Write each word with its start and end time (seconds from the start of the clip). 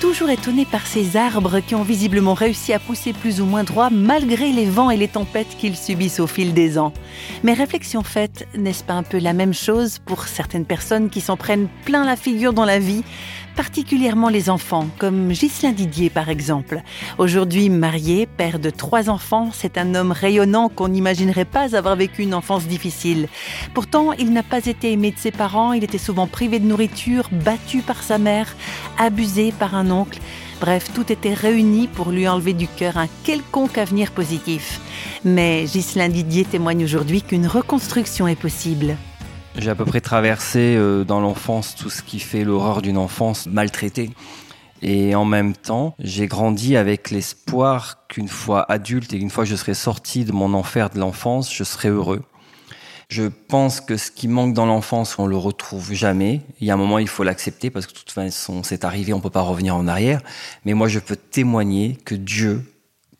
toujours 0.00 0.30
étonné 0.30 0.64
par 0.64 0.86
ces 0.86 1.18
arbres 1.18 1.60
qui 1.60 1.74
ont 1.74 1.82
visiblement 1.82 2.32
réussi 2.32 2.72
à 2.72 2.78
pousser 2.78 3.12
plus 3.12 3.42
ou 3.42 3.44
moins 3.44 3.64
droit 3.64 3.90
malgré 3.90 4.50
les 4.50 4.64
vents 4.64 4.90
et 4.90 4.96
les 4.96 5.08
tempêtes 5.08 5.56
qu'ils 5.58 5.76
subissent 5.76 6.20
au 6.20 6.26
fil 6.26 6.54
des 6.54 6.78
ans. 6.78 6.94
Mais 7.42 7.52
réflexion 7.52 8.02
faite, 8.02 8.48
n'est-ce 8.56 8.82
pas 8.82 8.94
un 8.94 9.02
peu 9.02 9.18
la 9.18 9.34
même 9.34 9.52
chose 9.52 9.98
pour 9.98 10.24
certaines 10.24 10.64
personnes 10.64 11.10
qui 11.10 11.20
s'en 11.20 11.36
prennent 11.36 11.68
plein 11.84 12.06
la 12.06 12.16
figure 12.16 12.54
dans 12.54 12.64
la 12.64 12.78
vie 12.78 13.04
particulièrement 13.56 14.30
les 14.30 14.48
enfants, 14.48 14.86
comme 14.98 15.28
Ghislain 15.32 15.72
Didier 15.72 16.08
par 16.08 16.30
exemple. 16.30 16.82
Aujourd'hui 17.18 17.68
marié, 17.68 18.26
père 18.26 18.58
de 18.58 18.70
trois 18.70 19.10
enfants, 19.10 19.50
c'est 19.52 19.76
un 19.76 19.94
homme 19.94 20.12
rayonnant 20.12 20.70
qu'on 20.70 20.88
n'imaginerait 20.88 21.44
pas 21.44 21.76
avoir 21.76 21.96
vécu 21.96 22.22
une 22.22 22.32
enfance 22.32 22.66
difficile. 22.66 23.28
Pourtant, 23.74 24.12
il 24.12 24.32
n'a 24.32 24.42
pas 24.42 24.64
été 24.64 24.92
aimé 24.92 25.10
de 25.10 25.18
ses 25.18 25.30
parents, 25.30 25.74
il 25.74 25.84
était 25.84 25.98
souvent 25.98 26.26
privé 26.26 26.58
de 26.58 26.66
nourriture, 26.66 27.28
battu 27.32 27.82
par 27.82 28.02
sa 28.02 28.16
mère, 28.18 28.56
abusé 28.98 29.52
par 29.52 29.74
un 29.74 29.89
oncle. 29.90 30.20
Bref, 30.60 30.90
tout 30.94 31.10
était 31.12 31.34
réuni 31.34 31.88
pour 31.88 32.10
lui 32.10 32.28
enlever 32.28 32.52
du 32.52 32.68
cœur 32.68 32.96
un 32.96 33.08
quelconque 33.24 33.78
avenir 33.78 34.12
positif. 34.12 34.80
Mais 35.24 35.64
Ghislain 35.64 36.08
Didier 36.08 36.44
témoigne 36.44 36.84
aujourd'hui 36.84 37.22
qu'une 37.22 37.46
reconstruction 37.46 38.28
est 38.28 38.40
possible. 38.40 38.96
J'ai 39.56 39.70
à 39.70 39.74
peu 39.74 39.84
près 39.84 40.00
traversé 40.00 40.76
euh, 40.76 41.04
dans 41.04 41.20
l'enfance 41.20 41.74
tout 41.74 41.90
ce 41.90 42.02
qui 42.02 42.20
fait 42.20 42.44
l'horreur 42.44 42.82
d'une 42.82 42.98
enfance 42.98 43.46
maltraitée. 43.46 44.10
Et 44.82 45.14
en 45.14 45.24
même 45.24 45.54
temps, 45.54 45.94
j'ai 45.98 46.26
grandi 46.26 46.76
avec 46.76 47.10
l'espoir 47.10 48.06
qu'une 48.08 48.28
fois 48.28 48.64
adulte 48.70 49.12
et 49.12 49.18
une 49.18 49.28
fois 49.28 49.44
je 49.44 49.54
serai 49.56 49.74
sorti 49.74 50.24
de 50.24 50.32
mon 50.32 50.54
enfer 50.54 50.88
de 50.90 50.98
l'enfance, 50.98 51.54
je 51.54 51.64
serai 51.64 51.88
heureux. 51.88 52.22
Je 53.10 53.24
pense 53.24 53.80
que 53.80 53.96
ce 53.96 54.12
qui 54.12 54.28
manque 54.28 54.54
dans 54.54 54.66
l'enfance, 54.66 55.18
on 55.18 55.26
le 55.26 55.36
retrouve 55.36 55.92
jamais. 55.92 56.42
Il 56.60 56.68
y 56.68 56.70
a 56.70 56.74
un 56.74 56.76
moment, 56.76 57.00
il 57.00 57.08
faut 57.08 57.24
l'accepter 57.24 57.68
parce 57.68 57.86
que 57.86 57.92
de 57.92 57.98
toute 57.98 58.12
façon, 58.12 58.62
c'est 58.62 58.84
arrivé, 58.84 59.12
on 59.12 59.20
peut 59.20 59.30
pas 59.30 59.40
revenir 59.40 59.74
en 59.74 59.88
arrière. 59.88 60.20
Mais 60.64 60.74
moi, 60.74 60.86
je 60.86 61.00
peux 61.00 61.16
témoigner 61.16 61.98
que 62.04 62.14
Dieu 62.14 62.64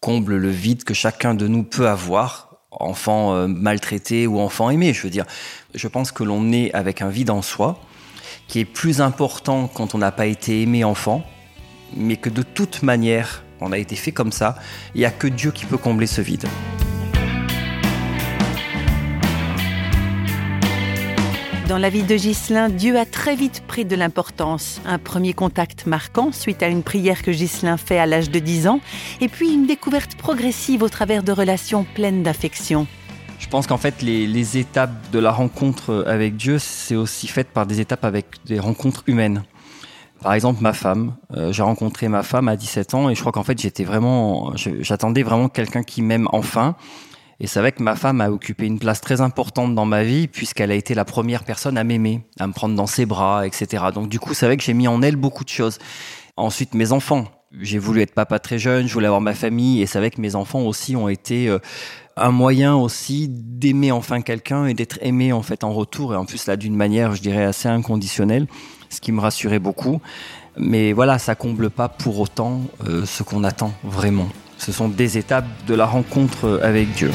comble 0.00 0.36
le 0.36 0.50
vide 0.50 0.84
que 0.84 0.94
chacun 0.94 1.34
de 1.34 1.48
nous 1.48 1.64
peut 1.64 1.88
avoir 1.88 2.58
enfant 2.70 3.34
euh, 3.34 3.48
maltraité 3.48 4.28
ou 4.28 4.38
enfant 4.38 4.70
aimé. 4.70 4.94
Je 4.94 5.02
veux 5.02 5.10
dire, 5.10 5.26
je 5.74 5.88
pense 5.88 6.12
que 6.12 6.22
l'on 6.22 6.52
est 6.52 6.72
avec 6.74 7.02
un 7.02 7.08
vide 7.08 7.30
en 7.30 7.42
soi 7.42 7.80
qui 8.46 8.60
est 8.60 8.64
plus 8.64 9.00
important 9.00 9.66
quand 9.66 9.96
on 9.96 9.98
n'a 9.98 10.12
pas 10.12 10.26
été 10.26 10.62
aimé 10.62 10.84
enfant, 10.84 11.24
mais 11.96 12.16
que 12.16 12.30
de 12.30 12.42
toute 12.42 12.84
manière, 12.84 13.42
on 13.60 13.72
a 13.72 13.78
été 13.78 13.96
fait 13.96 14.12
comme 14.12 14.30
ça. 14.30 14.54
Il 14.94 14.98
n'y 14.98 15.06
a 15.06 15.10
que 15.10 15.26
Dieu 15.26 15.50
qui 15.50 15.66
peut 15.66 15.76
combler 15.76 16.06
ce 16.06 16.20
vide. 16.20 16.46
Dans 21.72 21.78
la 21.78 21.88
vie 21.88 22.02
de 22.02 22.16
Ghislain, 22.16 22.68
Dieu 22.68 22.98
a 22.98 23.06
très 23.06 23.34
vite 23.34 23.62
pris 23.66 23.86
de 23.86 23.96
l'importance. 23.96 24.82
Un 24.84 24.98
premier 24.98 25.32
contact 25.32 25.86
marquant 25.86 26.30
suite 26.30 26.62
à 26.62 26.68
une 26.68 26.82
prière 26.82 27.22
que 27.22 27.30
Ghislain 27.30 27.78
fait 27.78 27.98
à 27.98 28.04
l'âge 28.04 28.28
de 28.30 28.38
10 28.40 28.66
ans, 28.66 28.80
et 29.22 29.28
puis 29.28 29.54
une 29.54 29.64
découverte 29.64 30.14
progressive 30.16 30.82
au 30.82 30.90
travers 30.90 31.22
de 31.22 31.32
relations 31.32 31.86
pleines 31.94 32.22
d'affection. 32.22 32.86
Je 33.38 33.48
pense 33.48 33.66
qu'en 33.66 33.78
fait, 33.78 34.02
les, 34.02 34.58
étapes 34.58 34.92
de 35.12 35.18
la 35.18 35.30
rencontre 35.30 36.04
avec 36.06 36.36
Dieu, 36.36 36.58
c'est 36.58 36.94
aussi 36.94 37.26
fait 37.26 37.48
par 37.48 37.64
des 37.64 37.80
étapes 37.80 38.04
avec 38.04 38.26
des 38.44 38.60
rencontres 38.60 39.04
humaines. 39.06 39.42
Par 40.20 40.34
exemple, 40.34 40.60
ma 40.60 40.74
femme. 40.74 41.14
Euh, 41.34 41.54
j'ai 41.54 41.62
rencontré 41.62 42.06
ma 42.08 42.22
femme 42.22 42.48
à 42.48 42.56
17 42.56 42.92
ans 42.92 43.08
et 43.08 43.14
je 43.14 43.20
crois 43.20 43.32
qu'en 43.32 43.44
fait, 43.44 43.58
j'étais 43.58 43.84
vraiment, 43.84 44.52
j'attendais 44.56 45.22
vraiment 45.22 45.48
quelqu'un 45.48 45.84
qui 45.84 46.02
m'aime 46.02 46.28
enfin. 46.32 46.76
Et 47.40 47.46
c'est 47.46 47.60
vrai 47.60 47.72
que 47.72 47.82
ma 47.82 47.96
femme 47.96 48.20
a 48.20 48.30
occupé 48.30 48.66
une 48.66 48.78
place 48.78 49.00
très 49.00 49.20
importante 49.20 49.74
dans 49.74 49.84
ma 49.84 50.02
vie 50.04 50.28
puisqu'elle 50.28 50.70
a 50.70 50.74
été 50.74 50.94
la 50.94 51.04
première 51.04 51.44
personne 51.44 51.76
à 51.76 51.84
m'aimer, 51.84 52.20
à 52.38 52.46
me 52.46 52.52
prendre 52.52 52.74
dans 52.76 52.86
ses 52.86 53.06
bras, 53.06 53.46
etc. 53.46 53.84
Donc 53.94 54.08
du 54.08 54.20
coup, 54.20 54.34
c'est 54.34 54.46
vrai 54.46 54.56
que 54.56 54.62
j'ai 54.62 54.74
mis 54.74 54.88
en 54.88 55.02
elle 55.02 55.16
beaucoup 55.16 55.44
de 55.44 55.48
choses. 55.48 55.78
Ensuite, 56.36 56.74
mes 56.74 56.92
enfants. 56.92 57.26
J'ai 57.60 57.78
voulu 57.78 58.00
être 58.00 58.14
papa 58.14 58.38
très 58.38 58.58
jeune, 58.58 58.88
je 58.88 58.94
voulais 58.94 59.08
avoir 59.08 59.20
ma 59.20 59.34
famille 59.34 59.82
et 59.82 59.86
c'est 59.86 59.98
vrai 59.98 60.10
que 60.10 60.18
mes 60.22 60.36
enfants 60.36 60.62
aussi 60.62 60.96
ont 60.96 61.10
été 61.10 61.48
euh, 61.48 61.58
un 62.16 62.30
moyen 62.30 62.74
aussi 62.74 63.28
d'aimer 63.28 63.92
enfin 63.92 64.22
quelqu'un 64.22 64.64
et 64.64 64.72
d'être 64.72 64.98
aimé 65.02 65.34
en 65.34 65.42
fait 65.42 65.62
en 65.62 65.74
retour 65.74 66.14
et 66.14 66.16
en 66.16 66.24
plus 66.24 66.46
là 66.46 66.56
d'une 66.56 66.74
manière, 66.74 67.14
je 67.14 67.20
dirais 67.20 67.44
assez 67.44 67.68
inconditionnelle, 67.68 68.46
ce 68.88 69.02
qui 69.02 69.12
me 69.12 69.20
rassurait 69.20 69.58
beaucoup. 69.58 70.00
Mais 70.56 70.92
voilà, 70.92 71.18
ça 71.18 71.34
comble 71.34 71.70
pas 71.70 71.88
pour 71.88 72.20
autant 72.20 72.62
euh, 72.86 73.04
ce 73.06 73.22
qu'on 73.22 73.44
attend 73.44 73.72
vraiment. 73.84 74.28
Ce 74.64 74.70
sont 74.70 74.88
des 74.88 75.18
étapes 75.18 75.48
de 75.66 75.74
la 75.74 75.86
rencontre 75.86 76.60
avec 76.62 76.92
Dieu. 76.92 77.10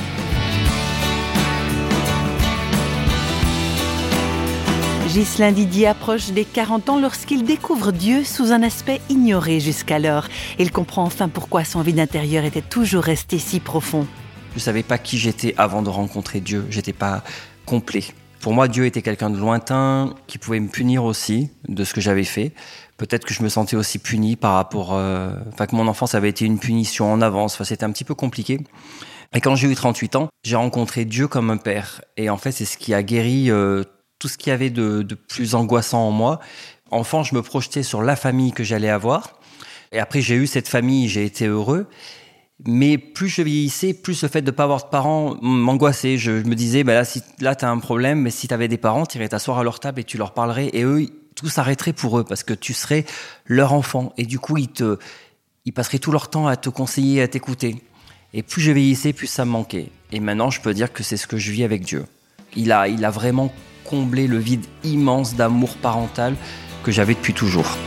Ghislain 5.08 5.54
Didier 5.54 5.88
approche 5.88 6.32
des 6.32 6.44
40 6.44 6.90
ans 6.90 7.00
lorsqu'il 7.00 7.46
découvre 7.46 7.94
Dieu 7.94 8.26
sous 8.26 8.52
un 8.52 8.64
aspect 8.64 9.00
ignoré 9.08 9.62
jusqu'alors. 9.62 10.28
Il 10.60 10.74
comprend 10.74 11.04
enfin 11.04 11.30
pourquoi 11.30 11.64
son 11.64 11.80
vide 11.82 12.02
intérieur 12.02 12.44
était 12.44 12.62
toujours 12.62 13.04
resté 13.04 13.40
si 13.40 13.62
profond. 13.62 14.06
Je 14.52 14.56
ne 14.58 14.60
savais 14.60 14.84
pas 14.84 14.98
qui 14.98 15.18
j'étais 15.18 15.56
avant 15.58 15.82
de 15.82 15.90
rencontrer 15.90 16.42
Dieu. 16.42 16.68
J'étais 16.70 16.92
pas 16.92 17.24
complet. 17.66 18.04
Pour 18.40 18.54
moi, 18.54 18.68
Dieu 18.68 18.86
était 18.86 19.02
quelqu'un 19.02 19.30
de 19.30 19.38
lointain 19.38 20.14
qui 20.28 20.38
pouvait 20.38 20.60
me 20.60 20.70
punir 20.70 21.04
aussi 21.04 21.50
de 21.68 21.84
ce 21.84 21.94
que 21.94 22.02
j'avais 22.02 22.24
fait 22.24 22.54
peut-être 22.98 23.26
que 23.26 23.34
je 23.34 23.44
me 23.44 23.50
sentais 23.50 23.76
aussi 23.76 24.00
puni 24.00 24.36
par 24.36 24.54
rapport, 24.54 24.94
euh, 24.94 25.32
enfin 25.54 25.68
que 25.68 25.76
mon 25.76 25.88
enfance 25.88 26.16
avait 26.16 26.30
été 26.30 26.46
une 26.46 26.60
punition 26.60 27.12
en 27.12 27.22
avance. 27.22 27.54
Enfin, 27.54 27.64
c'était 27.64 27.84
un 27.84 27.92
petit 27.92 28.04
peu 28.04 28.16
compliqué. 28.16 28.60
Et 29.34 29.42
quand 29.42 29.56
j'ai 29.56 29.70
eu 29.70 29.76
38 29.76 30.16
ans, 30.16 30.30
j'ai 30.44 30.56
rencontré 30.56 31.06
Dieu 31.06 31.28
comme 31.28 31.50
un 31.50 31.58
père. 31.58 32.02
Et 32.18 32.30
en 32.30 32.38
fait, 32.38 32.52
c'est 32.52 32.66
ce 32.66 32.78
qui 32.78 32.94
a 32.94 33.04
guéri 33.04 33.52
euh, 33.52 33.84
tout 34.20 34.28
ce 34.28 34.38
qu'il 34.38 34.50
y 34.50 34.54
avait 34.54 34.70
de, 34.70 35.04
de, 35.04 35.16
plus 35.16 35.54
angoissant 35.56 36.08
en 36.08 36.12
moi. 36.12 36.40
Enfant, 36.90 37.24
je 37.24 37.36
me 37.36 37.42
projetais 37.42 37.84
sur 37.84 38.02
la 38.02 38.16
famille 38.16 38.52
que 38.52 38.64
j'allais 38.64 38.90
avoir. 38.90 39.40
Et 39.92 40.00
après, 40.00 40.22
j'ai 40.22 40.36
eu 40.36 40.48
cette 40.48 40.68
famille, 40.68 41.08
j'ai 41.08 41.26
été 41.26 41.46
heureux. 41.46 41.88
Mais 42.66 42.98
plus 42.98 43.30
je 43.30 43.44
vieillissais, 43.44 43.94
plus 43.94 44.24
le 44.24 44.28
fait 44.28 44.42
de 44.42 44.48
ne 44.48 44.56
pas 44.56 44.64
avoir 44.64 44.84
de 44.84 44.90
parents 44.90 45.36
m'angoissait. 45.42 46.18
Je, 46.18 46.32
me 46.32 46.56
disais, 46.56 46.84
bah 46.84 46.96
là, 46.96 47.06
si, 47.06 47.22
là, 47.40 47.56
tu 47.56 47.66
as 47.66 47.70
un 47.70 47.78
problème, 47.78 48.22
mais 48.22 48.32
si 48.32 48.48
tu 48.48 48.54
avais 48.54 48.68
des 48.68 48.78
parents, 48.78 49.06
tu 49.06 49.18
irais 49.18 49.30
t'asseoir 49.30 49.60
à 49.60 49.64
leur 49.64 49.80
table 49.80 50.00
et 50.00 50.04
tu 50.04 50.18
leur 50.18 50.34
parlerais. 50.34 50.72
Et 50.74 50.84
eux, 50.84 51.08
tout 51.38 51.48
s'arrêterait 51.50 51.94
pour 51.94 52.18
eux 52.20 52.24
parce 52.24 52.44
que 52.44 52.54
tu 52.54 52.74
serais 52.74 53.06
leur 53.46 53.72
enfant 53.72 54.12
et 54.18 54.26
du 54.26 54.40
coup 54.40 54.58
ils 54.58 54.68
te 54.68 54.98
ils 55.66 55.72
passeraient 55.72 56.00
tout 56.00 56.12
leur 56.12 56.30
temps 56.30 56.48
à 56.48 56.56
te 56.58 56.68
conseiller 56.70 57.22
à 57.22 57.28
t'écouter 57.28 57.84
et 58.34 58.42
plus 58.42 58.62
je 58.62 58.72
vieillissais 58.72 59.14
plus 59.14 59.28
ça 59.28 59.46
me 59.46 59.52
manquait 59.52 59.92
et 60.12 60.20
maintenant 60.20 60.50
je 60.50 60.60
peux 60.60 60.74
dire 60.74 60.92
que 60.92 61.04
c'est 61.04 61.16
ce 61.16 61.28
que 61.28 61.38
je 61.38 61.52
vis 61.52 61.64
avec 61.64 61.84
Dieu 61.84 62.06
il 62.56 62.72
a 62.72 62.88
il 62.88 63.06
a 63.06 63.12
vraiment 63.12 63.54
comblé 63.86 64.26
le 64.26 64.40
vide 64.40 64.66
immense 64.84 65.36
d'amour 65.36 65.78
parental 65.78 66.36
que 66.84 66.92
j'avais 66.92 67.14
depuis 67.14 67.34
toujours 67.34 67.78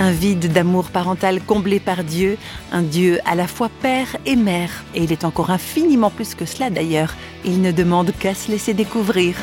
Un 0.00 0.12
vide 0.12 0.52
d'amour 0.52 0.90
parental 0.90 1.40
comblé 1.42 1.80
par 1.80 2.04
Dieu, 2.04 2.38
un 2.70 2.82
Dieu 2.82 3.18
à 3.24 3.34
la 3.34 3.48
fois 3.48 3.68
père 3.82 4.16
et 4.26 4.36
mère. 4.36 4.84
Et 4.94 5.02
il 5.02 5.10
est 5.10 5.24
encore 5.24 5.50
infiniment 5.50 6.10
plus 6.10 6.36
que 6.36 6.44
cela 6.44 6.70
d'ailleurs. 6.70 7.14
Il 7.44 7.60
ne 7.62 7.72
demande 7.72 8.12
qu'à 8.16 8.32
se 8.34 8.48
laisser 8.48 8.74
découvrir. 8.74 9.34